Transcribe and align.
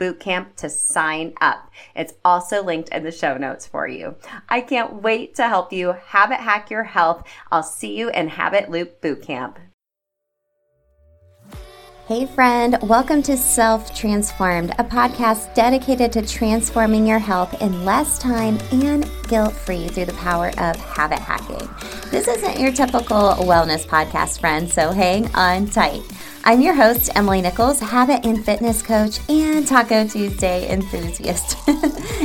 bootcamp 0.00 0.56
to 0.56 0.70
sign 0.70 1.34
up. 1.40 1.70
It's 1.94 2.14
also 2.24 2.64
linked 2.64 2.88
in 2.88 3.04
the 3.04 3.12
show 3.12 3.36
notes 3.36 3.66
for 3.66 3.86
you. 3.86 4.16
I 4.48 4.62
can't 4.62 5.02
wait 5.02 5.34
to 5.36 5.46
help 5.46 5.72
you 5.72 5.92
habit 5.92 6.40
hack 6.40 6.70
your 6.70 6.84
health. 6.84 7.22
I'll 7.52 7.62
see 7.62 7.96
you 7.96 8.08
in 8.10 8.28
Habit 8.28 8.70
Loop 8.70 9.00
Bootcamp. 9.02 9.56
Hey, 12.10 12.26
friend, 12.26 12.76
welcome 12.82 13.22
to 13.22 13.36
Self 13.36 13.94
Transformed, 13.94 14.70
a 14.80 14.84
podcast 14.84 15.54
dedicated 15.54 16.12
to 16.14 16.26
transforming 16.26 17.06
your 17.06 17.20
health 17.20 17.62
in 17.62 17.84
less 17.84 18.18
time 18.18 18.58
and 18.72 19.08
guilt 19.28 19.52
free 19.52 19.86
through 19.86 20.06
the 20.06 20.12
power 20.14 20.48
of 20.58 20.74
habit 20.74 21.20
hacking. 21.20 21.68
This 22.10 22.26
isn't 22.26 22.58
your 22.58 22.72
typical 22.72 23.34
wellness 23.34 23.86
podcast, 23.86 24.40
friend, 24.40 24.68
so 24.68 24.90
hang 24.90 25.32
on 25.36 25.68
tight. 25.68 26.02
I'm 26.42 26.62
your 26.62 26.72
host, 26.72 27.10
Emily 27.14 27.42
Nichols, 27.42 27.80
habit 27.80 28.24
and 28.24 28.42
fitness 28.42 28.80
coach 28.80 29.20
and 29.28 29.66
Taco 29.66 30.06
Tuesday 30.06 30.70
enthusiast. 30.70 31.52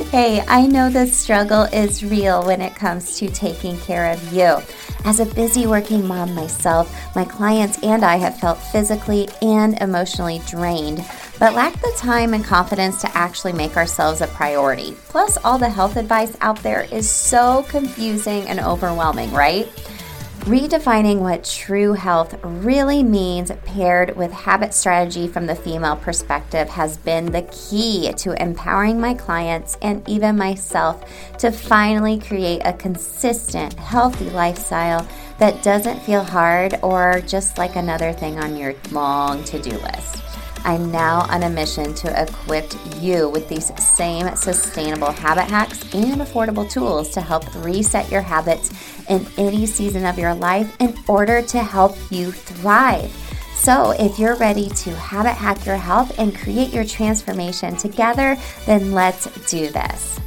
hey, 0.10 0.42
I 0.48 0.66
know 0.68 0.90
the 0.90 1.08
struggle 1.08 1.64
is 1.64 2.04
real 2.04 2.46
when 2.46 2.62
it 2.62 2.76
comes 2.76 3.20
to 3.20 3.28
taking 3.28 3.78
care 3.80 4.10
of 4.12 4.32
you. 4.32 4.58
As 5.04 5.20
a 5.20 5.26
busy 5.26 5.68
working 5.68 6.08
mom 6.08 6.34
myself, 6.34 6.90
my 7.14 7.26
clients 7.26 7.78
and 7.84 8.06
I 8.06 8.16
have 8.16 8.40
felt 8.40 8.58
physically 8.58 9.28
and 9.42 9.78
emotionally 9.82 10.42
drained, 10.48 11.06
but 11.38 11.54
lack 11.54 11.74
the 11.82 11.94
time 11.98 12.34
and 12.34 12.44
confidence 12.44 13.02
to 13.02 13.18
actually 13.18 13.54
make 13.54 13.76
ourselves 13.76 14.22
a 14.22 14.28
priority. 14.28 14.96
Plus, 15.10 15.38
all 15.44 15.58
the 15.58 15.70
health 15.70 15.98
advice 15.98 16.38
out 16.40 16.64
there 16.64 16.88
is 16.90 17.10
so 17.10 17.66
confusing 17.68 18.48
and 18.48 18.62
overwhelming, 18.62 19.32
right? 19.34 19.68
Redefining 20.46 21.22
what 21.22 21.44
true 21.44 21.94
health 21.94 22.36
really 22.44 23.02
means, 23.02 23.52
paired 23.66 24.16
with 24.16 24.32
habit 24.32 24.76
strategy 24.76 25.28
from 25.28 25.48
the 25.48 25.56
female 25.56 25.96
perspective, 25.96 26.70
has 26.70 26.98
been 26.98 27.32
the 27.32 27.42
key 27.52 28.14
to 28.18 28.40
empowering 28.40 29.02
my 29.02 29.16
clients 29.16 29.76
and 29.82 30.08
even 30.08 30.38
myself 30.38 31.04
to 31.40 31.52
finally 31.52 32.20
create 32.20 32.62
a 32.64 32.74
consistent, 32.74 33.74
healthy 33.74 34.30
lifestyle 34.30 35.08
that 35.40 35.64
doesn't 35.64 36.04
feel 36.04 36.24
hard 36.24 36.78
or 36.84 37.22
just 37.22 37.58
like 37.58 37.76
another 37.76 38.14
thing 38.14 38.38
on 38.38 38.56
your 38.56 38.76
long 38.92 39.44
to 39.46 39.60
do 39.60 39.72
list. 39.72 40.35
I'm 40.66 40.92
now 40.92 41.28
on 41.30 41.44
a 41.44 41.50
mission 41.50 41.94
to 41.94 42.24
equip 42.24 42.74
you 43.00 43.30
with 43.30 43.48
these 43.48 43.72
same 43.82 44.36
sustainable 44.36 45.12
habit 45.12 45.44
hacks 45.44 45.84
and 45.94 46.20
affordable 46.20 46.70
tools 46.70 47.12
to 47.12 47.22
help 47.22 47.44
reset 47.64 48.12
your 48.12 48.22
habits 48.22 48.74
in 49.08 49.28
any 49.38 49.68
season 49.68 50.06
of 50.06 50.18
your 50.18 50.34
life 50.34 50.76
in 50.80 50.98
order 51.08 51.44
to 51.44 51.60
help 51.60 51.96
you 52.10 52.32
thrive. 52.32 53.12
So, 53.54 53.92
if 53.92 54.18
you're 54.18 54.36
ready 54.38 54.70
to 54.70 54.96
habit 54.96 55.34
hack 55.34 55.66
your 55.68 55.78
health 55.78 56.18
and 56.18 56.36
create 56.36 56.74
your 56.74 56.84
transformation 56.84 57.78
together, 57.78 58.36
then 58.66 58.92
let's 58.92 59.26
do 59.50 59.70
this. 59.70 60.20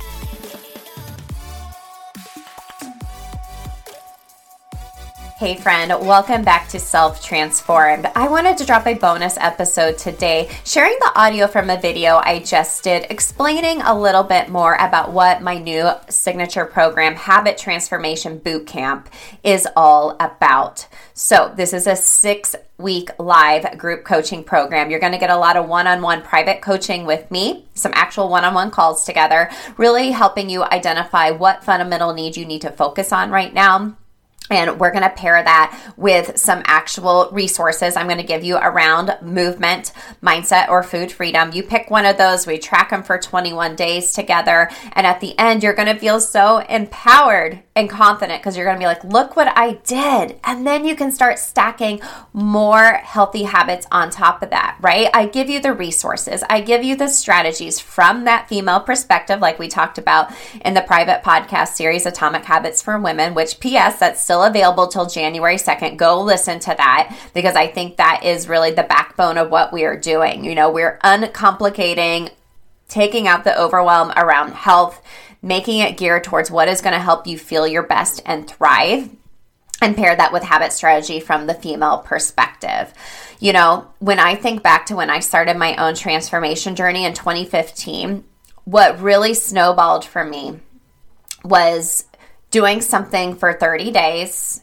Hey, 5.39 5.55
friend, 5.55 5.91
welcome 6.05 6.43
back 6.43 6.69
to 6.71 6.81
Self 6.81 7.25
Transformed. 7.25 8.07
I 8.17 8.27
wanted 8.27 8.59
to 8.59 8.67
drop 8.67 8.89
a 8.89 8.95
bonus 8.95 9.39
episode 9.39 9.97
today, 9.97 10.51
sharing 10.65 10.99
the 10.99 11.13
audio 11.15 11.47
from 11.47 11.71
a 11.71 11.81
video 11.81 12.17
I 12.17 12.41
just 12.41 12.83
did, 12.83 13.07
explaining 13.09 13.81
a 13.83 13.97
little 13.97 14.25
bit 14.25 14.49
more 14.49 14.75
about 14.75 15.13
what 15.13 15.41
my 15.41 15.57
new 15.57 15.91
signature 16.09 16.65
program, 16.65 17.15
Habit 17.15 17.57
Transformation 17.57 18.41
Bootcamp, 18.41 19.07
is 19.45 19.69
all 19.77 20.17
about. 20.19 20.89
So, 21.15 21.55
this 21.57 21.73
is 21.73 21.87
a 21.87 21.95
six 21.95 22.57
week 22.77 23.11
live 23.21 23.79
group 23.79 24.05
coaching 24.05 24.43
program. 24.43 24.91
You're 24.91 24.99
going 24.99 25.13
to 25.13 25.19
get 25.19 25.31
a 25.31 25.39
lot 25.39 25.57
of 25.57 25.69
one 25.69 25.87
on 25.87 26.03
one 26.03 26.23
private 26.23 26.63
coaching 26.63 27.07
with 27.07 27.31
me, 27.31 27.65
some 27.75 27.93
actual 27.95 28.29
one 28.29 28.45
on 28.45 28.55
one 28.55 28.73
calls 28.73 29.05
together, 29.05 29.53
really 29.77 30.11
helping 30.11 30.51
you 30.51 30.65
identify 30.65 31.31
what 31.31 31.63
fundamental 31.63 32.13
needs 32.13 32.37
you 32.37 32.45
need 32.45 32.63
to 32.63 32.73
focus 32.73 33.13
on 33.13 33.31
right 33.31 33.55
now 33.55 33.97
and 34.51 34.79
we're 34.79 34.91
going 34.91 35.03
to 35.03 35.11
pair 35.11 35.43
that 35.43 35.93
with 35.97 36.39
some 36.39 36.63
actual 36.65 37.29
resources 37.33 37.97
I'm 37.97 38.07
going 38.07 38.19
to 38.19 38.25
give 38.25 38.45
you 38.45 38.57
around 38.57 39.17
movement, 39.23 39.93
mindset, 40.23 40.69
or 40.69 40.83
food 40.83 41.13
freedom. 41.13 41.53
You 41.53 41.63
pick 41.63 41.91
one 41.91 42.07
of 42.07 42.17
those, 42.17 42.47
we 42.47 42.59
track 42.59 42.91
them 42.91 43.03
for 43.03 43.19
21 43.19 43.77
days 43.77 44.13
together. 44.13 44.71
And 44.93 45.07
at 45.07 45.21
the 45.21 45.39
end, 45.39 45.63
you're 45.63 45.75
going 45.75 45.93
to 45.93 45.99
feel 45.99 46.21
so 46.21 46.59
empowered 46.59 47.63
and 47.79 47.89
confident 47.89 48.43
because 48.43 48.57
you're 48.57 48.67
going 48.67 48.77
to 48.77 48.81
be 48.81 48.87
like, 48.87 49.05
look 49.05 49.37
what 49.37 49.57
I 49.57 49.75
did. 49.85 50.41
And 50.43 50.67
then 50.67 50.85
you 50.85 50.97
can 50.97 51.13
start 51.13 51.39
stacking 51.39 52.01
more 52.33 52.95
healthy 52.95 53.45
habits 53.45 53.87
on 53.93 54.11
top 54.11 54.43
of 54.43 54.51
that, 54.51 54.77
right? 54.81 55.09
I 55.15 55.27
give 55.27 55.49
you 55.49 55.61
the 55.61 55.73
resources, 55.73 56.43
I 56.51 56.61
give 56.61 56.83
you 56.83 56.97
the 56.97 57.07
strategies 57.07 57.79
from 57.79 58.25
that 58.25 58.49
female 58.49 58.81
perspective, 58.81 59.39
like 59.39 59.61
we 59.61 59.69
talked 59.69 59.97
about 59.97 60.33
in 60.65 60.75
the 60.75 60.81
private 60.81 61.23
podcast 61.23 61.69
series, 61.69 62.05
Atomic 62.05 62.45
Habits 62.45 62.83
for 62.83 62.99
Women, 62.99 63.35
which, 63.35 63.61
P.S., 63.61 64.01
that's 64.01 64.21
still 64.21 64.43
available 64.43 64.89
till 64.89 65.07
January 65.07 65.57
2nd. 65.57 65.97
Go 65.97 66.21
listen 66.21 66.59
to 66.59 66.75
that 66.77 67.17
because 67.33 67.55
I 67.55 67.69
think 67.69 67.97
that 67.97 68.23
is 68.25 68.49
really 68.49 68.73
the 68.73 68.83
backbone 68.83 69.39
of 69.39 69.51
what 69.51 69.73
we 69.73 69.85
are 69.85 69.97
doing. 69.97 70.45
You 70.45 70.57
know, 70.57 70.69
we're 70.69 70.99
uncomplicating, 71.05 72.31
taking 72.89 73.29
out 73.29 73.45
the 73.45 73.57
overwhelm 73.57 74.13
around 74.17 74.55
health 74.55 75.01
making 75.43 75.79
it 75.81 75.97
geared 75.97 76.25
towards 76.25 76.51
what 76.51 76.69
is 76.69 76.81
going 76.81 76.95
to 76.95 77.01
help 77.01 77.27
you 77.27 77.39
feel 77.39 77.67
your 77.67 77.83
best 77.83 78.21
and 78.27 78.49
thrive 78.49 79.11
and 79.81 79.97
pair 79.97 80.15
that 80.17 80.33
with 80.33 80.43
habit 80.43 80.73
strategy 80.73 81.21
from 81.21 81.47
the 81.47 81.55
female 81.55 81.99
perspective. 81.99 82.93
You 83.39 83.53
know, 83.53 83.89
when 84.01 84.19
I 84.19 84.35
think 84.35 84.63
back 84.63 84.87
to 84.87 84.97
when 84.97 85.11
I 85.11 85.21
started 85.21 85.57
my 85.57 85.77
own 85.77 85.95
transformation 85.95 86.75
journey 86.75 87.05
in 87.05 87.15
2015, 87.15 88.25
what 88.65 89.01
really 89.01 89.35
snowballed 89.35 90.05
for 90.05 90.25
me 90.25 90.59
was 91.45 92.05
doing 92.51 92.81
something 92.81 93.37
for 93.37 93.53
30 93.53 93.93
days 93.93 94.63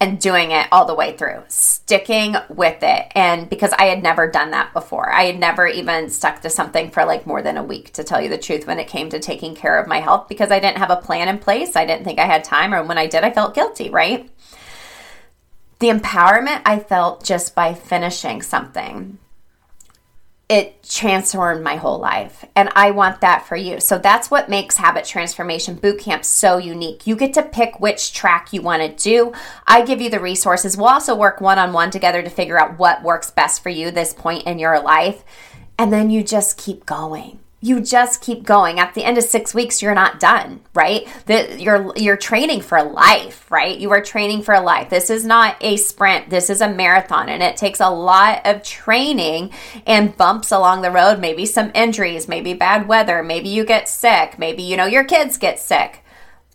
and 0.00 0.20
doing 0.20 0.52
it 0.52 0.68
all 0.70 0.84
the 0.84 0.94
way 0.94 1.16
through, 1.16 1.42
sticking 1.48 2.36
with 2.48 2.82
it. 2.82 3.12
And 3.14 3.50
because 3.50 3.72
I 3.72 3.86
had 3.86 4.02
never 4.02 4.30
done 4.30 4.52
that 4.52 4.72
before, 4.72 5.10
I 5.10 5.24
had 5.24 5.38
never 5.38 5.66
even 5.66 6.08
stuck 6.08 6.40
to 6.42 6.50
something 6.50 6.90
for 6.90 7.04
like 7.04 7.26
more 7.26 7.42
than 7.42 7.56
a 7.56 7.64
week, 7.64 7.92
to 7.94 8.04
tell 8.04 8.20
you 8.20 8.28
the 8.28 8.38
truth, 8.38 8.66
when 8.66 8.78
it 8.78 8.86
came 8.86 9.10
to 9.10 9.18
taking 9.18 9.54
care 9.56 9.76
of 9.78 9.88
my 9.88 9.98
health, 9.98 10.28
because 10.28 10.52
I 10.52 10.60
didn't 10.60 10.78
have 10.78 10.90
a 10.90 10.96
plan 10.96 11.28
in 11.28 11.38
place. 11.38 11.74
I 11.74 11.84
didn't 11.84 12.04
think 12.04 12.18
I 12.18 12.26
had 12.26 12.44
time, 12.44 12.72
or 12.72 12.84
when 12.84 12.98
I 12.98 13.06
did, 13.08 13.24
I 13.24 13.32
felt 13.32 13.54
guilty, 13.54 13.90
right? 13.90 14.30
the 15.78 15.88
empowerment 15.88 16.62
I 16.64 16.78
felt 16.78 17.24
just 17.24 17.54
by 17.54 17.74
finishing 17.74 18.42
something 18.42 19.18
it 20.48 20.82
transformed 20.82 21.62
my 21.62 21.76
whole 21.76 21.98
life. 21.98 22.44
And 22.56 22.70
I 22.74 22.90
want 22.90 23.20
that 23.20 23.46
for 23.46 23.56
you. 23.56 23.80
So 23.80 23.98
that's 23.98 24.30
what 24.30 24.48
makes 24.48 24.78
Habit 24.78 25.04
Transformation 25.04 25.76
Bootcamp 25.76 26.24
so 26.24 26.56
unique. 26.56 27.06
You 27.06 27.16
get 27.16 27.34
to 27.34 27.42
pick 27.42 27.78
which 27.80 28.14
track 28.14 28.52
you 28.52 28.62
want 28.62 28.82
to 28.82 29.02
do. 29.02 29.34
I 29.66 29.84
give 29.84 30.00
you 30.00 30.08
the 30.08 30.20
resources. 30.20 30.76
We'll 30.76 30.86
also 30.86 31.14
work 31.14 31.42
one 31.42 31.58
on 31.58 31.74
one 31.74 31.90
together 31.90 32.22
to 32.22 32.30
figure 32.30 32.58
out 32.58 32.78
what 32.78 33.02
works 33.02 33.30
best 33.30 33.62
for 33.62 33.68
you 33.68 33.90
this 33.90 34.14
point 34.14 34.46
in 34.46 34.58
your 34.58 34.80
life. 34.80 35.22
And 35.78 35.92
then 35.92 36.08
you 36.08 36.24
just 36.24 36.56
keep 36.56 36.86
going 36.86 37.40
you 37.60 37.80
just 37.80 38.22
keep 38.22 38.44
going. 38.44 38.78
At 38.78 38.94
the 38.94 39.02
end 39.04 39.18
of 39.18 39.24
six 39.24 39.52
weeks, 39.52 39.82
you're 39.82 39.94
not 39.94 40.20
done, 40.20 40.60
right? 40.74 41.08
That 41.26 41.60
you're 41.60 41.92
you're 41.96 42.16
training 42.16 42.60
for 42.60 42.82
life, 42.82 43.50
right? 43.50 43.76
You 43.76 43.90
are 43.90 44.00
training 44.00 44.42
for 44.42 44.60
life. 44.60 44.90
This 44.90 45.10
is 45.10 45.24
not 45.24 45.56
a 45.60 45.76
sprint. 45.76 46.30
This 46.30 46.50
is 46.50 46.60
a 46.60 46.72
marathon, 46.72 47.28
and 47.28 47.42
it 47.42 47.56
takes 47.56 47.80
a 47.80 47.90
lot 47.90 48.46
of 48.46 48.62
training 48.62 49.52
and 49.86 50.16
bumps 50.16 50.52
along 50.52 50.82
the 50.82 50.92
road. 50.92 51.18
Maybe 51.18 51.46
some 51.46 51.72
injuries, 51.74 52.28
maybe 52.28 52.54
bad 52.54 52.86
weather, 52.86 53.24
maybe 53.24 53.48
you 53.48 53.64
get 53.64 53.88
sick, 53.88 54.38
maybe 54.38 54.62
you 54.62 54.76
know 54.76 54.86
your 54.86 55.04
kids 55.04 55.36
get 55.36 55.58
sick, 55.58 56.04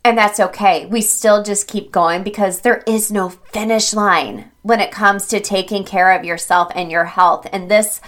and 0.04 0.16
that's 0.16 0.40
okay. 0.40 0.86
We 0.86 1.02
still 1.02 1.42
just 1.42 1.68
keep 1.68 1.92
going 1.92 2.22
because 2.22 2.60
there 2.60 2.82
is 2.86 3.12
no 3.12 3.28
finish 3.28 3.92
line 3.92 4.52
when 4.62 4.80
it 4.80 4.90
comes 4.90 5.26
to 5.26 5.40
taking 5.40 5.84
care 5.84 6.12
of 6.12 6.24
yourself 6.24 6.72
and 6.74 6.90
your 6.90 7.04
health. 7.04 7.46
And 7.52 7.70
this 7.70 8.00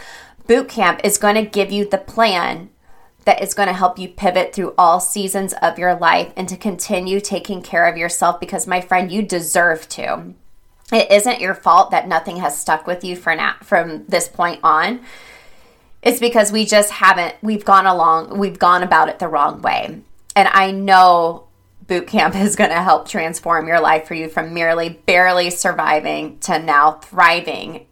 boot 0.47 0.71
camp 0.71 1.03
is 1.05 1.19
going 1.19 1.35
to 1.35 1.43
give 1.43 1.71
you 1.71 1.87
the 1.87 1.99
plan 1.99 2.71
that 3.27 3.43
is 3.43 3.55
going 3.55 3.67
to 3.67 3.75
help 3.75 3.99
you 3.99 4.09
pivot 4.09 4.55
through 4.55 4.73
all 4.79 5.01
seasons 5.01 5.53
of 5.61 5.79
your 5.79 5.97
life 5.97 6.33
and 6.37 6.49
to 6.49 6.57
continue 6.57 7.21
taking 7.21 7.61
care 7.61 7.87
of 7.87 7.97
yourself 7.97 8.41
because, 8.41 8.67
my 8.67 8.81
friend, 8.81 9.11
you 9.13 9.21
deserve 9.21 9.89
to. 9.91 10.33
It 10.93 11.11
isn't 11.11 11.41
your 11.41 11.55
fault 11.55 11.91
that 11.91 12.07
nothing 12.07 12.37
has 12.37 12.59
stuck 12.59 12.87
with 12.87 13.03
you 13.03 13.17
for 13.17 13.35
now, 13.35 13.57
from 13.63 14.07
this 14.07 14.29
point 14.29 14.61
on. 14.63 15.01
It's 16.03 16.21
because 16.21 16.53
we 16.53 16.65
just 16.65 16.93
haven't, 16.93 17.35
we've 17.43 17.65
gone 17.65 17.87
along, 17.87 18.39
we've 18.39 18.61
gone 18.61 18.85
about 18.85 19.09
it 19.09 19.19
the 19.19 19.27
wrong 19.27 19.61
way. 19.61 20.01
And 20.37 20.49
I 20.49 20.71
know 20.71 21.49
boot 21.89 22.07
camp 22.07 22.37
is 22.37 22.55
going 22.55 22.71
to 22.71 22.83
help 22.83 23.09
transform 23.09 23.67
your 23.67 23.81
life 23.81 24.07
for 24.07 24.15
you 24.15 24.29
from 24.29 24.55
merely 24.55 24.91
barely 24.91 25.51
surviving 25.51 26.39
to 26.41 26.61
now 26.61 26.93
thriving 26.93 27.87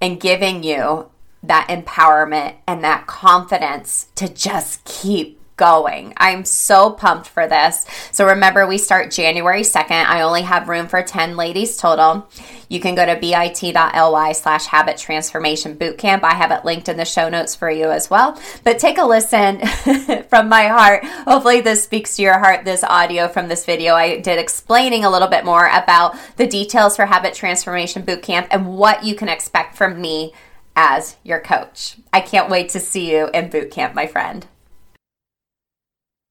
and 0.00 0.20
giving 0.20 0.64
you 0.64 1.08
that 1.48 1.68
empowerment 1.68 2.54
and 2.66 2.84
that 2.84 3.06
confidence 3.06 4.08
to 4.16 4.28
just 4.28 4.84
keep 4.84 5.40
going. 5.56 6.12
I'm 6.16 6.44
so 6.44 6.90
pumped 6.90 7.28
for 7.28 7.46
this. 7.46 7.86
So 8.10 8.26
remember, 8.26 8.66
we 8.66 8.78
start 8.78 9.10
January 9.10 9.62
2nd. 9.62 10.06
I 10.06 10.22
only 10.22 10.42
have 10.42 10.68
room 10.68 10.88
for 10.88 11.02
10 11.02 11.36
ladies 11.36 11.76
total. 11.76 12.28
You 12.68 12.80
can 12.80 12.94
go 12.94 13.06
to 13.06 13.14
bit.ly 13.16 14.32
slash 14.32 14.66
habit 14.66 14.96
transformation 14.96 15.76
bootcamp. 15.76 16.24
I 16.24 16.34
have 16.34 16.50
it 16.50 16.64
linked 16.64 16.88
in 16.88 16.96
the 16.96 17.04
show 17.04 17.28
notes 17.28 17.54
for 17.54 17.70
you 17.70 17.90
as 17.90 18.10
well. 18.10 18.40
But 18.64 18.78
take 18.78 18.98
a 18.98 19.04
listen 19.04 19.64
from 20.28 20.48
my 20.48 20.66
heart. 20.66 21.04
Hopefully, 21.04 21.60
this 21.60 21.84
speaks 21.84 22.16
to 22.16 22.22
your 22.22 22.38
heart, 22.38 22.64
this 22.64 22.82
audio 22.82 23.28
from 23.28 23.48
this 23.48 23.64
video. 23.64 23.94
I 23.94 24.18
did 24.18 24.38
explaining 24.38 25.04
a 25.04 25.10
little 25.10 25.28
bit 25.28 25.44
more 25.44 25.68
about 25.68 26.16
the 26.36 26.46
details 26.46 26.96
for 26.96 27.06
habit 27.06 27.34
transformation 27.34 28.02
bootcamp 28.02 28.48
and 28.50 28.76
what 28.76 29.04
you 29.04 29.14
can 29.14 29.28
expect 29.28 29.76
from 29.76 30.00
me 30.00 30.32
as 30.76 31.16
your 31.22 31.40
coach. 31.40 31.96
I 32.12 32.20
can't 32.20 32.50
wait 32.50 32.68
to 32.70 32.80
see 32.80 33.10
you 33.10 33.28
in 33.32 33.50
boot 33.50 33.70
camp, 33.70 33.94
my 33.94 34.06
friend. 34.06 34.46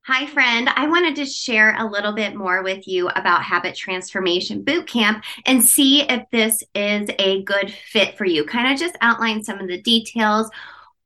Hi, 0.05 0.25
friend. 0.27 0.67
I 0.75 0.85
wanted 0.89 1.15
to 1.15 1.25
share 1.25 1.77
a 1.79 1.89
little 1.89 2.11
bit 2.11 2.35
more 2.35 2.61
with 2.61 2.85
you 2.89 3.07
about 3.07 3.41
Habit 3.41 3.73
Transformation 3.73 4.61
Bootcamp 4.61 5.23
and 5.45 5.63
see 5.63 6.01
if 6.01 6.25
this 6.29 6.61
is 6.75 7.09
a 7.19 7.41
good 7.43 7.71
fit 7.71 8.17
for 8.17 8.25
you. 8.25 8.43
Kind 8.43 8.73
of 8.73 8.77
just 8.77 8.97
outline 8.99 9.41
some 9.41 9.59
of 9.59 9.69
the 9.69 9.81
details, 9.81 10.49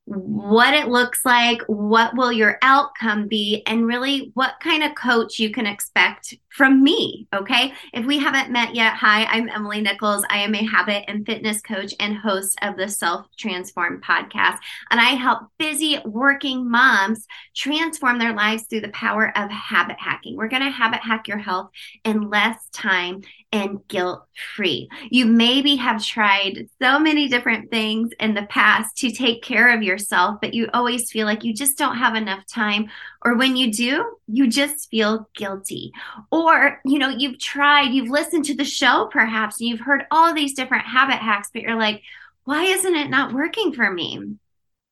what 0.07 0.73
it 0.73 0.87
looks 0.87 1.25
like, 1.25 1.61
what 1.67 2.15
will 2.15 2.31
your 2.31 2.57
outcome 2.61 3.27
be, 3.27 3.61
and 3.67 3.85
really 3.85 4.31
what 4.35 4.55
kind 4.61 4.81
of 4.81 4.95
coach 4.95 5.37
you 5.37 5.51
can 5.51 5.65
expect 5.65 6.33
from 6.57 6.81
me. 6.81 7.27
Okay. 7.35 7.73
If 7.93 8.05
we 8.05 8.17
haven't 8.17 8.51
met 8.51 8.73
yet, 8.73 8.93
hi, 8.93 9.25
I'm 9.25 9.47
Emily 9.47 9.81
Nichols. 9.81 10.25
I 10.29 10.39
am 10.39 10.55
a 10.55 10.65
habit 10.65 11.03
and 11.07 11.25
fitness 11.25 11.61
coach 11.61 11.93
and 11.99 12.17
host 12.17 12.57
of 12.61 12.77
the 12.77 12.87
Self 12.87 13.27
Transform 13.37 14.01
podcast. 14.01 14.57
And 14.89 14.99
I 14.99 15.09
help 15.09 15.41
busy 15.59 15.99
working 16.05 16.71
moms 16.71 17.27
transform 17.55 18.17
their 18.17 18.33
lives 18.33 18.63
through 18.63 18.81
the 18.81 18.89
power 18.89 19.31
of 19.37 19.51
habit 19.51 19.97
hacking. 19.99 20.35
We're 20.37 20.47
going 20.47 20.63
to 20.63 20.71
habit 20.71 21.01
hack 21.01 21.27
your 21.27 21.37
health 21.37 21.69
in 22.03 22.29
less 22.29 22.57
time 22.73 23.21
and 23.51 23.87
guilt 23.87 24.25
free. 24.55 24.89
You 25.09 25.25
maybe 25.25 25.75
have 25.77 26.03
tried 26.03 26.67
so 26.81 26.99
many 26.99 27.27
different 27.27 27.71
things 27.71 28.09
in 28.19 28.33
the 28.33 28.43
past 28.43 28.97
to 28.97 29.11
take 29.11 29.41
care 29.41 29.73
of 29.73 29.83
yourself, 29.97 30.39
but 30.41 30.53
you 30.53 30.69
always 30.73 31.11
feel 31.11 31.25
like 31.25 31.43
you 31.43 31.53
just 31.53 31.77
don't 31.77 31.97
have 31.97 32.15
enough 32.15 32.45
time 32.45 32.89
or 33.25 33.35
when 33.35 33.55
you 33.55 33.71
do, 33.71 34.15
you 34.27 34.47
just 34.47 34.89
feel 34.89 35.27
guilty. 35.35 35.91
Or, 36.31 36.79
you 36.85 36.99
know, 36.99 37.09
you've 37.09 37.39
tried, 37.39 37.93
you've 37.93 38.09
listened 38.09 38.45
to 38.45 38.55
the 38.55 38.63
show 38.63 39.09
perhaps, 39.11 39.59
and 39.59 39.69
you've 39.69 39.79
heard 39.79 40.05
all 40.11 40.33
these 40.33 40.53
different 40.53 40.85
habit 40.85 41.17
hacks, 41.17 41.49
but 41.51 41.63
you're 41.63 41.75
like, 41.75 42.03
why 42.43 42.63
isn't 42.63 42.95
it 42.95 43.09
not 43.09 43.33
working 43.33 43.73
for 43.73 43.91
me? 43.91 44.35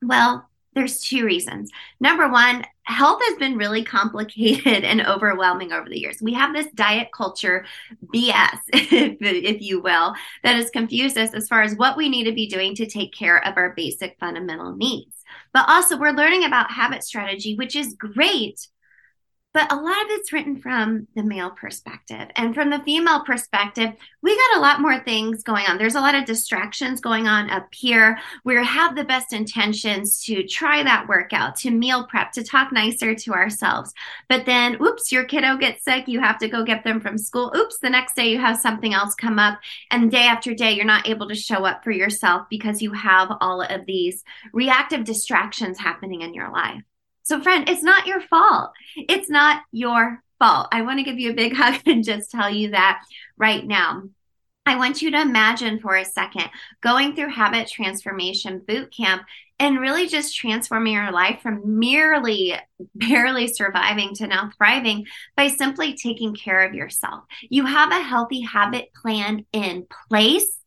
Well, 0.01 0.49
there's 0.75 0.99
two 0.99 1.25
reasons. 1.25 1.71
Number 1.99 2.29
one, 2.29 2.65
health 2.83 3.21
has 3.27 3.37
been 3.37 3.57
really 3.57 3.83
complicated 3.83 4.65
and 4.83 5.05
overwhelming 5.05 5.71
over 5.71 5.89
the 5.89 5.99
years. 5.99 6.17
We 6.21 6.33
have 6.33 6.53
this 6.53 6.67
diet 6.75 7.09
culture 7.13 7.65
BS, 8.13 8.59
if, 8.73 9.17
if, 9.21 9.61
you 9.61 9.81
will, 9.81 10.13
that 10.43 10.55
has 10.55 10.69
confused 10.69 11.17
us 11.17 11.33
as 11.33 11.47
far 11.47 11.63
as 11.63 11.75
what 11.75 11.97
we 11.97 12.09
need 12.09 12.25
to 12.25 12.33
be 12.33 12.47
doing 12.47 12.75
to 12.75 12.85
take 12.85 13.13
care 13.13 13.43
of 13.45 13.57
our 13.57 13.73
basic 13.75 14.17
fundamental 14.19 14.75
needs. 14.75 15.23
But 15.53 15.67
also, 15.69 15.97
we're 15.97 16.11
learning 16.11 16.43
about 16.43 16.71
habit 16.71 17.03
strategy, 17.03 17.55
which 17.55 17.75
is 17.75 17.93
great. 17.93 18.67
But 19.55 19.71
a 19.71 19.75
lot 19.77 20.01
of 20.03 20.07
it's 20.09 20.33
written 20.33 20.57
from 20.57 21.07
the 21.15 21.23
male 21.23 21.49
perspective. 21.49 22.27
And 22.35 22.53
from 22.53 22.69
the 22.69 22.79
female 22.79 23.23
perspective, 23.23 23.93
we 24.21 24.35
got 24.35 24.57
a 24.57 24.59
lot 24.59 24.81
more 24.81 24.99
things 24.99 25.43
going 25.43 25.65
on. 25.65 25.77
There's 25.77 25.95
a 25.95 26.01
lot 26.01 26.13
of 26.13 26.25
distractions 26.25 26.99
going 26.99 27.25
on 27.25 27.49
up 27.49 27.73
here. 27.73 28.19
We 28.43 28.55
have 28.55 28.97
the 28.97 29.05
best 29.05 29.31
intentions 29.31 30.21
to 30.25 30.45
try 30.45 30.83
that 30.83 31.07
workout, 31.07 31.55
to 31.59 31.71
meal 31.71 32.05
prep, 32.05 32.33
to 32.33 32.43
talk 32.43 32.73
nicer 32.73 33.15
to 33.15 33.31
ourselves. 33.31 33.93
But 34.27 34.45
then, 34.45 34.75
oops, 34.81 35.09
your 35.13 35.23
kiddo 35.23 35.55
gets 35.55 35.85
sick. 35.85 36.09
You 36.09 36.19
have 36.19 36.37
to 36.39 36.49
go 36.49 36.65
get 36.65 36.83
them 36.83 36.99
from 36.99 37.17
school. 37.17 37.53
Oops, 37.55 37.77
the 37.79 37.89
next 37.89 38.17
day 38.17 38.27
you 38.27 38.39
have 38.39 38.57
something 38.57 38.93
else 38.93 39.15
come 39.15 39.39
up. 39.39 39.61
And 39.89 40.11
day 40.11 40.27
after 40.27 40.53
day, 40.53 40.73
you're 40.73 40.83
not 40.83 41.07
able 41.07 41.29
to 41.29 41.35
show 41.35 41.63
up 41.63 41.81
for 41.81 41.91
yourself 41.91 42.47
because 42.49 42.81
you 42.81 42.91
have 42.91 43.31
all 43.39 43.61
of 43.61 43.85
these 43.85 44.21
reactive 44.51 45.05
distractions 45.05 45.79
happening 45.79 46.23
in 46.23 46.33
your 46.33 46.51
life. 46.51 46.83
So, 47.25 47.41
friend, 47.41 47.67
it's 47.67 47.83
not 47.83 48.07
your 48.07 48.21
fault. 48.21 48.71
It's 48.95 49.29
not 49.29 49.63
your 49.71 50.21
fault. 50.39 50.67
I 50.71 50.83
want 50.83 50.99
to 50.99 51.03
give 51.03 51.19
you 51.19 51.31
a 51.31 51.35
big 51.35 51.53
hug 51.55 51.81
and 51.85 52.03
just 52.03 52.31
tell 52.31 52.49
you 52.49 52.71
that 52.71 53.03
right 53.35 53.65
now. 53.65 54.03
I 54.67 54.77
want 54.77 55.01
you 55.01 55.11
to 55.11 55.21
imagine 55.21 55.79
for 55.79 55.95
a 55.95 56.05
second 56.05 56.49
going 56.81 57.15
through 57.15 57.29
habit 57.29 57.67
transformation 57.67 58.63
boot 58.67 58.91
camp 58.95 59.23
and 59.59 59.79
really 59.79 60.07
just 60.07 60.35
transforming 60.35 60.93
your 60.93 61.11
life 61.11 61.39
from 61.41 61.79
merely 61.79 62.55
barely 62.95 63.47
surviving 63.47 64.13
to 64.15 64.27
now 64.27 64.51
thriving 64.57 65.05
by 65.35 65.47
simply 65.47 65.95
taking 65.95 66.33
care 66.35 66.63
of 66.63 66.73
yourself. 66.73 67.23
You 67.49 67.65
have 67.65 67.91
a 67.91 68.01
healthy 68.01 68.41
habit 68.41 68.89
plan 68.93 69.45
in 69.51 69.87
place 70.09 70.59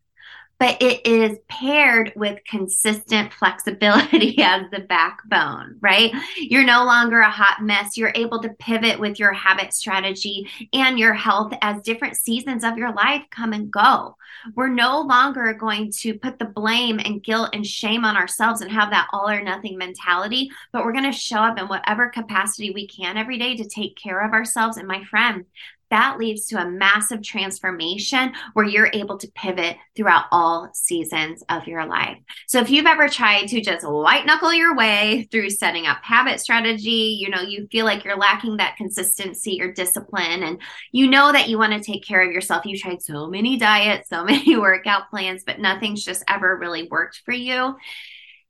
but 0.59 0.81
it 0.83 1.07
is 1.07 1.39
paired 1.49 2.13
with 2.17 2.45
consistent 2.45 3.33
flexibility 3.33 4.39
as 4.43 4.63
the 4.71 4.81
backbone, 4.81 5.77
right? 5.81 6.13
You're 6.37 6.65
no 6.65 6.85
longer 6.85 7.21
a 7.21 7.31
hot 7.31 7.63
mess. 7.63 7.97
You're 7.97 8.13
able 8.15 8.43
to 8.43 8.49
pivot 8.51 8.99
with 8.99 9.19
your 9.19 9.33
habit 9.33 9.73
strategy 9.73 10.49
and 10.73 10.99
your 10.99 11.15
health 11.15 11.53
as 11.63 11.83
different 11.83 12.17
seasons 12.17 12.65
of 12.65 12.77
your 12.77 12.93
life 12.93 13.23
come 13.31 13.53
and 13.53 13.71
go. 13.71 14.17
We're 14.55 14.69
no 14.69 15.01
longer 15.01 15.53
going 15.55 15.93
to 15.99 16.19
put 16.19 16.39
the 16.39 16.45
blame 16.45 16.99
and 16.99 17.23
guilt 17.23 17.51
and 17.53 17.67
shame 17.67 18.05
on 18.05 18.17
ourselves 18.17 18.61
and 18.61 18.71
have 18.71 18.91
that 18.91 19.09
all 19.13 19.29
or 19.29 19.43
nothing 19.43 19.79
mentality, 19.79 20.51
but 20.73 20.85
we're 20.85 20.93
going 20.93 21.11
to 21.11 21.13
show 21.13 21.39
up 21.39 21.59
in 21.59 21.69
whatever 21.69 22.09
capacity 22.09 22.71
we 22.71 22.87
can 22.87 23.17
every 23.17 23.39
day 23.39 23.57
to 23.57 23.69
take 23.69 23.97
care 23.97 24.21
of 24.21 24.33
ourselves. 24.33 24.77
And 24.77 24.89
my 24.89 25.05
friend, 25.05 25.45
that 25.91 26.19
leads 26.19 26.47
to 26.47 26.61
a 26.61 26.71
massive 26.71 27.23
transformation 27.23 28.33
where 28.53 28.67
you're 28.67 28.91
able 28.93 29.17
to 29.19 29.31
pivot 29.35 29.77
throughout 29.97 30.27
all 30.31 30.71
seasons 30.75 31.43
of 31.49 31.67
your 31.67 31.87
life. 31.87 32.19
So 32.47 32.61
if 32.61 32.71
you've 32.71 32.87
ever 32.87 33.09
tried 33.09 33.47
to 33.49 33.61
just 33.61 33.89
white 33.89 34.27
knuckle 34.27 34.53
your 34.53 34.77
way 34.77 35.29
through 35.31 35.51
setting 35.51 35.87
up 35.87 35.99
habit 36.03 36.41
strategy, 36.41 37.19
you 37.21 37.31
know, 37.31 37.41
you 37.41 37.67
feel 37.71 37.85
like 37.85 38.05
you're 38.05 38.17
lacking 38.17 38.59
that 38.59 38.77
consistency 38.77 39.61
or 39.61 39.73
discipline 39.73 40.43
and 40.43 40.61
you 40.93 41.09
know 41.09 41.33
that 41.33 41.49
you 41.49 41.59
want 41.59 41.73
to 41.73 41.81
take 41.81 42.05
care 42.05 42.27
of 42.27 42.33
yourself. 42.33 42.67
You 42.67 42.79
tried 42.79 43.03
so 43.03 43.27
many 43.27 43.57
diets, 43.57 44.09
so 44.09 44.25
many 44.29 44.57
workout 44.57 45.11
plans, 45.11 45.43
but 45.45 45.61
nothing's 45.61 46.05
just 46.05 46.23
ever 46.29 46.57
really 46.57 46.89
worked 46.91 47.23
for 47.25 47.33
you 47.33 47.77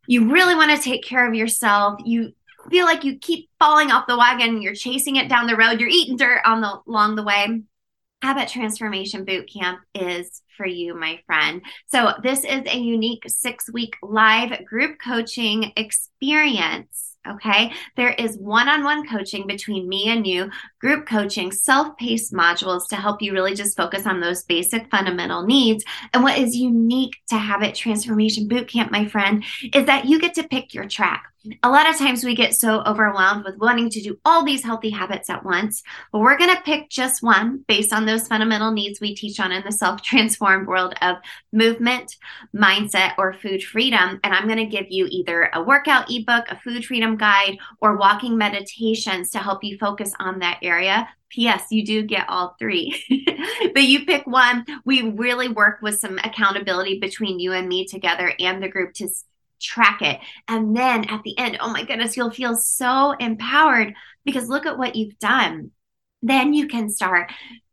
you 0.09 0.33
really 0.33 0.55
want 0.55 0.75
to 0.75 0.83
take 0.83 1.05
care 1.05 1.29
of 1.29 1.35
yourself. 1.35 2.01
You 2.03 2.33
feel 2.71 2.85
like 2.85 3.05
you 3.05 3.19
keep 3.19 3.51
falling 3.59 3.91
off 3.91 4.07
the 4.07 4.17
wagon, 4.17 4.63
you're 4.63 4.75
chasing 4.75 5.17
it 5.17 5.29
down 5.29 5.47
the 5.47 5.57
road, 5.57 5.81
you're 5.81 5.89
eating 5.89 6.17
dirt 6.17 6.43
on 6.45 6.61
the 6.61 6.81
along 6.87 7.17
the 7.17 7.23
way. 7.23 7.63
Habit 8.23 8.49
Transformation 8.49 9.25
Bootcamp 9.25 9.79
is 9.95 10.43
for 10.57 10.67
you, 10.67 10.95
my 10.99 11.21
friend. 11.27 11.63
So, 11.87 12.15
this 12.23 12.41
is 12.45 12.63
a 12.67 12.77
unique 12.77 13.23
six 13.29 13.71
week 13.73 13.95
live 14.03 14.65
group 14.67 14.99
coaching 15.01 15.73
experience 15.77 17.09
Okay. 17.29 17.73
There 17.97 18.13
is 18.13 18.39
one 18.39 18.69
on 18.69 18.85
one 18.85 19.07
coaching 19.07 19.47
between 19.47 19.89
me 19.89 20.09
and 20.09 20.27
you, 20.27 20.51
group 20.81 21.07
coaching, 21.07 21.53
self 21.53 21.97
paced 21.99 22.33
modules 22.33 22.89
to 22.89 22.97
help 22.97 23.21
you 23.21 23.33
really 23.33 23.55
just 23.55 23.77
focus 23.77 24.07
on 24.07 24.21
those 24.21 24.45
basic 24.45 24.91
fundamental 24.91 25.43
needs. 25.43 25.85
And 26.15 26.23
what 26.23 26.39
is 26.39 26.57
unique 26.57 27.17
to 27.29 27.37
Habit 27.37 27.75
Transformation 27.75 28.49
Bootcamp, 28.49 28.91
my 28.91 29.07
friend, 29.07 29.45
is 29.75 29.87
that 29.87 30.07
you 30.07 30.21
get 30.21 30.35
to 30.35 30.49
pick 30.49 30.73
your 30.73 30.89
track 30.89 31.25
a 31.63 31.71
lot 31.71 31.89
of 31.89 31.97
times 31.97 32.25
we 32.25 32.35
get 32.35 32.55
so 32.55 32.83
overwhelmed 32.85 33.45
with 33.45 33.59
wanting 33.59 33.89
to 33.91 34.03
do 34.03 34.19
all 34.25 34.45
these 34.45 34.65
healthy 34.65 34.91
habits 34.91 35.31
at 35.31 35.45
once, 35.45 35.83
but 36.13 36.19
we're 36.19 36.37
going 36.37 36.55
to 36.55 36.63
pick 36.63 36.91
just 36.91 37.23
one 37.23 37.65
based 37.69 37.93
on 37.93 38.07
those 38.07 38.27
fundamental 38.27 38.73
needs 38.73 39.01
we 39.01 39.15
teach 39.15 39.39
on 39.39 39.53
in 39.53 39.63
the 39.65 39.73
self 39.73 40.03
transformed 40.03 40.67
world 40.67 40.95
of 41.01 41.17
movement, 41.53 42.17
mindset, 42.55 43.13
or 43.19 43.33
food 43.33 43.63
freedom. 43.63 44.19
And 44.25 44.35
I'm 44.35 44.47
going 44.47 44.59
to 44.59 44.67
give 44.67 44.87
you 44.91 45.07
either 45.11 45.51
a 45.55 45.63
workout 45.63 46.11
ebook, 46.11 46.47
a 46.49 46.59
food 46.59 46.85
freedom 46.85 47.17
guide, 47.17 47.59
or 47.81 47.97
walking 47.97 48.37
meditations 48.37 49.31
to 49.31 49.39
help 49.39 49.63
you 49.63 49.79
focus 49.79 50.13
on 50.19 50.41
that 50.41 50.59
area. 50.63 51.09
P.S. 51.31 51.67
You 51.71 51.85
do 51.85 52.03
get 52.03 52.29
all 52.29 52.57
three, 52.59 53.05
but 53.75 53.83
you 53.83 54.07
pick 54.07 54.27
one. 54.27 54.65
We 54.87 55.11
really 55.11 55.49
work 55.49 55.83
with 55.83 55.99
some 55.99 56.19
accountability 56.25 56.99
between 57.01 57.39
you 57.39 57.53
and 57.53 57.69
me 57.69 57.87
together 57.87 58.33
and 58.41 58.63
the 58.63 58.69
group 58.69 58.95
to 58.95 59.09
track 59.61 60.03
it. 60.03 60.21
And 60.47 60.77
then 60.77 61.05
at 61.05 61.23
the 61.23 61.37
end, 61.39 61.59
oh 61.61 61.73
my 61.73 61.85
goodness, 61.85 62.17
you'll 62.17 62.31
feel 62.31 62.57
so 62.57 63.13
empowered 63.13 63.95
because 64.25 64.49
look 64.49 64.67
at 64.67 64.79
what 64.79 64.97
you've 64.97 65.19
done. 65.19 65.71
Then 66.23 66.53
you 66.53 66.67
can 66.67 66.91
start 66.91 67.31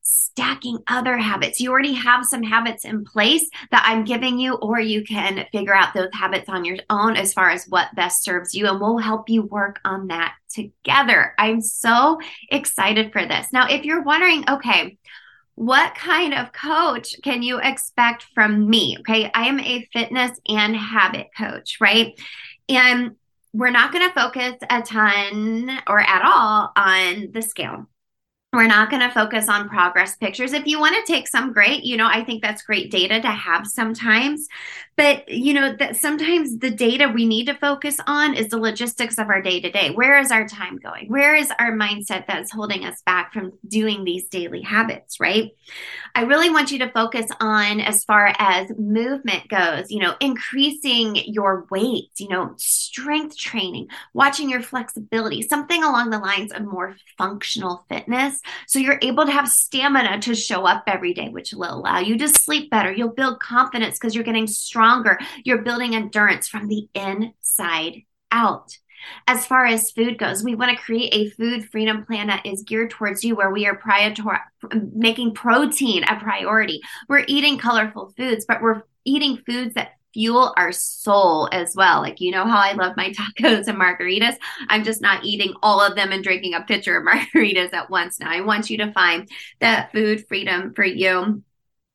stacking 0.08 0.78
other 0.86 1.18
habits. 1.18 1.60
You 1.60 1.72
already 1.72 1.94
have 1.94 2.26
some 2.26 2.44
habits 2.44 2.86
in 2.86 3.04
place 3.06 3.50
that 3.72 3.84
I'm 3.88 4.04
giving 4.04 4.38
you, 4.38 4.54
or 4.54 4.80
you 4.80 5.04
can 5.04 5.48
figure 5.52 5.74
out 5.74 5.96
those 5.96 6.10
habits 6.14 6.48
on 6.48 6.64
your 6.64 6.78
own 6.92 7.18
as 7.18 7.34
far 7.34 7.50
as 7.50 7.66
what 7.66 7.96
best 7.96 8.24
serves 8.24 8.54
you, 8.54 8.68
and 8.68 8.80
we'll 8.80 9.00
help 9.00 9.30
you 9.30 9.42
work 9.42 9.80
on 9.84 10.08
that 10.08 10.36
together. 10.50 11.34
I'm 11.40 11.60
so 11.60 12.20
excited 12.50 13.12
for 13.14 13.26
this. 13.26 13.48
Now, 13.52 13.68
if 13.68 13.84
you're 13.84 14.04
wondering, 14.04 14.48
okay, 14.48 15.00
what 15.56 15.96
kind 15.96 16.34
of 16.34 16.52
coach 16.52 17.16
can 17.24 17.42
you 17.42 17.60
expect 17.60 18.26
from 18.34 18.70
me? 18.70 18.98
Okay. 19.00 19.32
I 19.34 19.48
am 19.48 19.60
a 19.60 19.88
fitness 19.94 20.38
and 20.48 20.76
habit 20.76 21.28
coach, 21.36 21.78
right? 21.80 22.14
And 22.68 23.16
we're 23.54 23.70
not 23.70 23.94
going 23.94 24.08
to 24.08 24.14
focus 24.14 24.56
a 24.70 24.82
ton 24.82 25.80
or 25.88 26.00
at 26.02 26.22
all 26.26 26.72
on 26.76 27.32
the 27.32 27.42
scale. 27.42 27.88
We're 28.56 28.68
not 28.68 28.90
going 28.90 29.02
to 29.02 29.12
focus 29.12 29.50
on 29.50 29.68
progress 29.68 30.16
pictures. 30.16 30.54
If 30.54 30.66
you 30.66 30.80
want 30.80 30.96
to 30.96 31.12
take 31.12 31.28
some, 31.28 31.52
great. 31.52 31.84
You 31.84 31.98
know, 31.98 32.08
I 32.08 32.24
think 32.24 32.42
that's 32.42 32.64
great 32.64 32.90
data 32.90 33.22
to 33.22 33.28
have 33.28 33.68
sometimes. 33.68 34.48
But, 34.98 35.28
you 35.28 35.54
know, 35.54 35.76
that 35.76 35.98
sometimes 35.98 36.58
the 36.60 36.72
data 36.72 37.12
we 37.14 37.26
need 37.26 37.48
to 37.48 37.54
focus 37.54 37.98
on 38.08 38.34
is 38.34 38.48
the 38.48 38.58
logistics 38.58 39.18
of 39.18 39.28
our 39.28 39.42
day 39.42 39.60
to 39.60 39.70
day. 39.70 39.92
Where 39.92 40.18
is 40.20 40.32
our 40.32 40.48
time 40.48 40.78
going? 40.78 41.10
Where 41.10 41.36
is 41.36 41.52
our 41.60 41.74
mindset 41.74 42.28
that's 42.28 42.52
holding 42.52 42.86
us 42.86 43.02
back 43.06 43.34
from 43.34 43.52
doing 43.68 44.06
these 44.06 44.26
daily 44.30 44.62
habits, 44.62 45.20
right? 45.20 45.52
I 46.16 46.22
really 46.22 46.50
want 46.50 46.72
you 46.72 46.80
to 46.80 46.92
focus 46.92 47.26
on 47.42 47.82
as 47.82 48.06
far 48.06 48.34
as 48.40 48.72
movement 48.78 49.50
goes, 49.50 49.92
you 49.92 50.00
know, 50.00 50.16
increasing 50.22 51.18
your 51.26 51.68
weight, 51.70 52.12
you 52.18 52.30
know, 52.30 52.54
strength 52.56 53.38
training, 53.38 53.90
watching 54.14 54.50
your 54.50 54.62
flexibility, 54.62 55.42
something 55.42 55.84
along 55.84 56.10
the 56.10 56.20
lines 56.20 56.54
of 56.54 56.64
more 56.64 56.96
functional 57.18 57.86
fitness 57.90 58.40
so 58.68 58.80
you're 58.80 59.00
able 59.02 59.26
to 59.26 59.32
have 59.32 59.48
stamina 59.48 60.20
to 60.22 60.36
show 60.36 60.66
up 60.66 60.84
every 60.88 61.14
day, 61.14 61.30
which 61.30 61.54
will 61.54 61.74
allow 61.74 62.00
you 62.00 62.18
to 62.18 62.28
sleep 62.28 62.70
better. 62.70 62.92
You'll 62.92 63.10
build 63.10 63.40
confidence 63.40 63.98
because 63.98 64.16
you're 64.16 64.24
getting 64.24 64.48
stronger. 64.48 65.20
You're 65.44 65.62
building 65.62 65.96
endurance 65.96 66.48
from 66.48 66.68
the 66.68 66.88
inside 66.94 68.04
out. 68.32 68.78
As 69.28 69.46
far 69.46 69.66
as 69.66 69.92
food 69.92 70.18
goes, 70.18 70.44
we 70.44 70.56
want 70.56 70.76
to 70.76 70.84
create 70.84 71.14
a 71.14 71.30
food 71.32 71.70
freedom 71.70 72.06
plan 72.06 72.28
that 72.28 72.46
is 72.46 72.64
geared 72.64 72.90
towards 72.90 73.24
you, 73.24 73.36
where 73.36 73.52
we 73.52 73.68
are 73.68 73.76
prior 73.76 74.14
making 74.94 75.34
protein 75.36 76.04
a 76.04 76.20
priority. 76.20 76.82
We're 77.08 77.26
eating 77.28 77.58
colorful 77.58 78.14
foods, 78.18 78.46
but 78.48 78.62
we're 78.62 78.84
eating 79.04 79.38
foods 79.46 79.76
that 79.76 79.94
fuel 80.16 80.54
our 80.56 80.72
soul 80.72 81.50
as 81.52 81.76
well. 81.76 82.00
Like, 82.00 82.22
you 82.22 82.32
know 82.32 82.46
how 82.46 82.58
I 82.58 82.72
love 82.72 82.96
my 82.96 83.12
tacos 83.40 83.68
and 83.68 83.78
margaritas? 83.78 84.38
I'm 84.70 84.86
just 84.86 85.02
not 85.02 85.26
eating 85.26 85.54
all 85.62 85.82
of 85.82 85.96
them 85.96 86.14
and 86.14 86.24
drinking 86.24 86.54
a 86.54 86.62
pitcher 86.62 86.98
of 86.98 87.06
margaritas 87.08 87.74
at 87.74 87.90
once 87.90 88.20
now. 88.20 88.32
I 88.32 88.42
want 88.42 88.70
you 88.70 88.78
to 88.78 88.94
find 88.94 89.30
that 89.60 89.92
food 89.92 90.26
freedom 90.28 90.74
for 90.74 90.86
you 90.86 91.44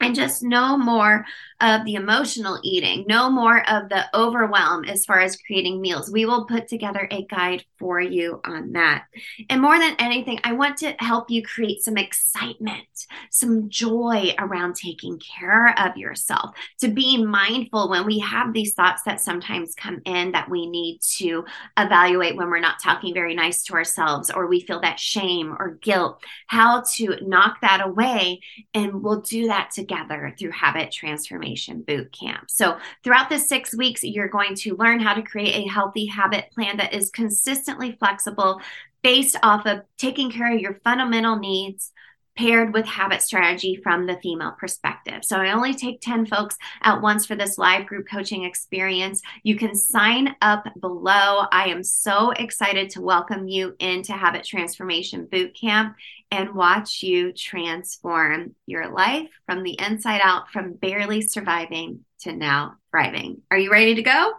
and 0.00 0.14
just 0.14 0.42
no 0.42 0.76
more 0.76 1.25
of 1.61 1.85
the 1.85 1.95
emotional 1.95 2.59
eating, 2.62 3.04
no 3.07 3.28
more 3.28 3.69
of 3.69 3.90
the 3.90 4.04
overwhelm 4.16 4.85
as 4.87 5.04
far 5.04 5.21
as 5.21 5.37
creating 5.37 5.80
meals. 5.80 6.11
We 6.11 6.25
will 6.25 6.47
put 6.47 6.69
together 6.69 7.07
a 7.11 7.26
guide 7.26 7.64
for 7.78 8.00
you 8.00 8.40
on 8.45 8.73
that. 8.73 9.04
And 9.50 9.61
more 9.61 9.78
than 9.78 9.95
anything, 9.99 10.40
I 10.42 10.52
want 10.52 10.78
to 10.78 10.95
help 10.99 11.30
you 11.30 11.42
create 11.42 11.83
some 11.83 11.99
excitement, 11.99 12.87
some 13.30 13.69
joy 13.69 14.35
around 14.38 14.76
taking 14.76 15.19
care 15.19 15.78
of 15.78 15.99
yourself, 15.99 16.54
to 16.80 16.88
being 16.88 17.26
mindful 17.26 17.90
when 17.90 18.07
we 18.07 18.21
have 18.21 18.54
these 18.54 18.73
thoughts 18.73 19.02
that 19.02 19.21
sometimes 19.21 19.75
come 19.75 20.00
in 20.07 20.33
that 20.33 20.49
we 20.49 20.66
need 20.66 21.00
to 21.19 21.45
evaluate 21.76 22.37
when 22.37 22.49
we're 22.49 22.61
not 22.61 22.83
talking 22.83 23.12
very 23.12 23.35
nice 23.35 23.64
to 23.64 23.75
ourselves 23.75 24.30
or 24.30 24.47
we 24.47 24.61
feel 24.61 24.80
that 24.80 24.99
shame 24.99 25.54
or 25.59 25.78
guilt, 25.83 26.23
how 26.47 26.83
to 26.95 27.19
knock 27.21 27.61
that 27.61 27.83
away. 27.85 28.40
And 28.73 29.02
we'll 29.02 29.21
do 29.21 29.49
that 29.49 29.73
together 29.73 29.89
through 30.38 30.52
habit 30.52 30.90
transformation 30.90 31.20
Transformation 31.20 31.82
Boot 31.82 32.12
Camp. 32.12 32.50
So, 32.50 32.78
throughout 33.02 33.28
the 33.28 33.38
six 33.38 33.76
weeks, 33.76 34.02
you're 34.02 34.28
going 34.28 34.54
to 34.56 34.76
learn 34.76 35.00
how 35.00 35.14
to 35.14 35.23
create 35.23 35.54
a 35.54 35.68
healthy 35.68 36.06
habit 36.06 36.50
plan 36.54 36.76
that 36.78 36.92
is 36.92 37.11
consistently 37.11 37.97
flexible 37.99 38.61
based 39.02 39.37
off 39.42 39.66
of 39.66 39.82
taking 39.99 40.30
care 40.30 40.54
of 40.54 40.61
your 40.61 40.80
fundamental 40.85 41.37
needs 41.37 41.92
paired 42.40 42.73
with 42.73 42.87
habit 42.87 43.20
strategy 43.20 43.78
from 43.82 44.06
the 44.06 44.16
female 44.23 44.52
perspective. 44.59 45.23
So 45.23 45.37
I 45.37 45.52
only 45.52 45.75
take 45.75 46.00
10 46.00 46.25
folks 46.25 46.56
at 46.80 47.02
once 47.02 47.26
for 47.26 47.37
this 47.37 47.59
live 47.59 47.85
group 47.85 48.06
coaching 48.11 48.44
experience. 48.44 49.20
You 49.42 49.56
can 49.56 49.75
sign 49.75 50.35
up 50.40 50.64
below. 50.80 51.44
I 51.52 51.66
am 51.66 51.85
so 51.85 52.30
excited 52.30 52.88
to 52.90 53.02
welcome 53.02 53.47
you 53.47 53.76
into 53.78 54.14
Habit 54.14 54.44
Transformation 54.44 55.26
Bootcamp 55.30 55.94
and 56.30 56.54
watch 56.54 57.02
you 57.02 57.35
transform 57.35 58.54
your 58.64 58.90
life 58.90 59.28
from 59.44 59.62
the 59.62 59.78
inside 59.78 60.23
out, 60.25 60.50
from 60.50 60.73
barely 60.73 61.20
surviving 61.20 62.06
to 62.20 62.32
now 62.32 62.76
thriving. 62.90 63.42
Are 63.50 63.59
you 63.59 63.70
ready 63.70 63.97
to 63.97 64.02
go? 64.02 64.32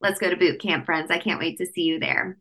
Let's 0.00 0.18
go 0.18 0.28
to 0.28 0.36
boot 0.36 0.60
camp, 0.60 0.86
friends. 0.86 1.12
I 1.12 1.18
can't 1.18 1.38
wait 1.38 1.58
to 1.58 1.66
see 1.66 1.82
you 1.82 2.00
there. 2.00 2.36